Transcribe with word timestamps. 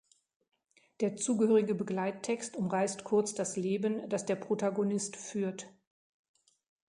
Der 1.01 1.15
zugehörige 1.15 1.75
Begleittext 1.75 2.55
umreißt 2.55 3.03
kurz 3.03 3.35
das 3.35 3.55
Leben, 3.55 4.09
das 4.09 4.25
der 4.25 4.33
Protagonist 4.35 5.15
führt. 5.15 5.67